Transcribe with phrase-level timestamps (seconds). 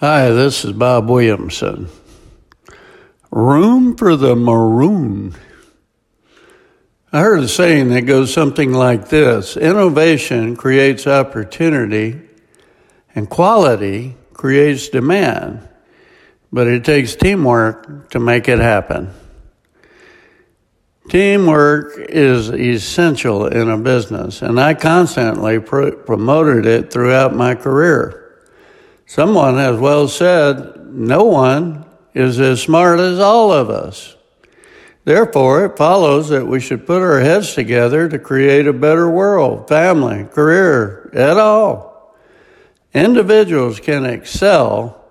[0.00, 1.90] Hi, this is Bob Williamson.
[3.30, 5.34] Room for the maroon.
[7.12, 12.18] I heard a saying that goes something like this Innovation creates opportunity,
[13.14, 15.68] and quality creates demand,
[16.50, 19.12] but it takes teamwork to make it happen.
[21.10, 28.19] Teamwork is essential in a business, and I constantly pr- promoted it throughout my career.
[29.10, 31.84] Someone has well said, no one
[32.14, 34.14] is as smart as all of us.
[35.02, 39.66] Therefore, it follows that we should put our heads together to create a better world,
[39.66, 42.14] family, career, et al.
[42.94, 45.04] Individuals can excel,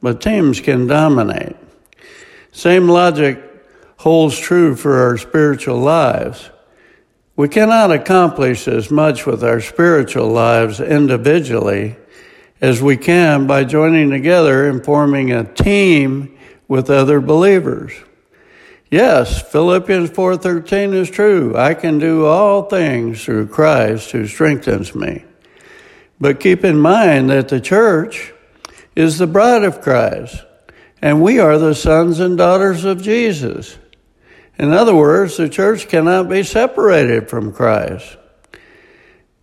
[0.00, 1.56] but teams can dominate.
[2.52, 3.38] Same logic
[3.98, 6.48] holds true for our spiritual lives.
[7.36, 11.98] We cannot accomplish as much with our spiritual lives individually
[12.62, 17.92] as we can by joining together and forming a team with other believers.
[18.88, 21.54] Yes, Philippians 4:13 is true.
[21.56, 25.24] I can do all things through Christ who strengthens me.
[26.20, 28.32] But keep in mind that the church
[28.94, 30.44] is the bride of Christ,
[31.00, 33.76] and we are the sons and daughters of Jesus.
[34.56, 38.18] In other words, the church cannot be separated from Christ.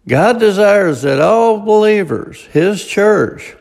[0.09, 3.55] God desires that all believers, His church,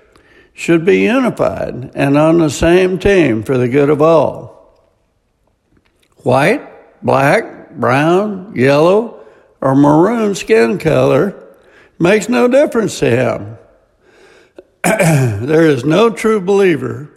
[0.55, 4.89] should be unified and on the same team for the good of all.
[6.23, 6.63] White,
[7.05, 9.21] black, brown, yellow,
[9.61, 11.55] or maroon skin color
[11.99, 13.59] makes no difference to Him.
[15.47, 17.11] there is no true believer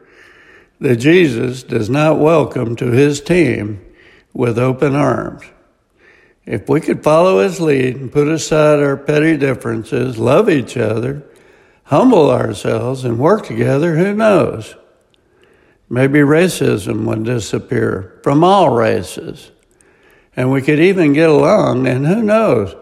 [0.82, 3.80] that Jesus does not welcome to His team
[4.34, 5.46] with open arms.
[6.46, 11.24] If we could follow his lead and put aside our petty differences, love each other,
[11.84, 14.76] humble ourselves, and work together, who knows?
[15.90, 19.52] Maybe racism would disappear from all races.
[20.36, 22.74] And we could even get along, and who knows?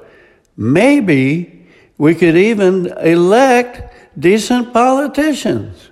[0.56, 1.68] Maybe
[1.98, 5.90] we could even elect decent politicians.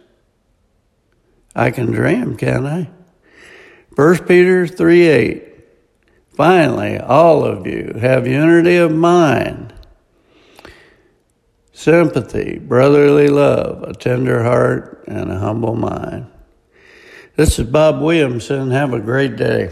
[1.55, 2.89] I can dream, can I?
[3.95, 5.46] 1 Peter 3 8.
[6.37, 9.73] Finally, all of you have unity of mind,
[11.73, 16.27] sympathy, brotherly love, a tender heart, and a humble mind.
[17.37, 18.69] This is Bob Williamson.
[18.69, 19.71] Have a great day.